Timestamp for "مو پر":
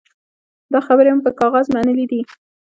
1.15-1.33